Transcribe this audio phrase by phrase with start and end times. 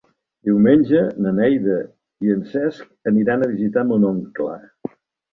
[0.47, 1.75] Diumenge na Neida
[2.27, 4.57] i en Cesc aniran a visitar mon oncle.